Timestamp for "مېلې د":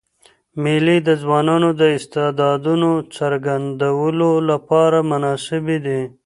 0.63-1.09